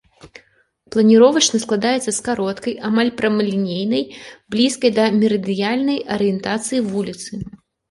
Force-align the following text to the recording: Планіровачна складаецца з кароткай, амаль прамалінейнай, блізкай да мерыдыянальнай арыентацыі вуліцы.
Планіровачна 0.93 1.57
складаецца 1.65 2.05
з 2.07 2.13
кароткай, 2.29 2.73
амаль 2.89 3.11
прамалінейнай, 3.21 4.03
блізкай 4.57 4.91
да 4.97 5.03
мерыдыянальнай 5.21 5.99
арыентацыі 6.19 6.85
вуліцы. 6.91 7.31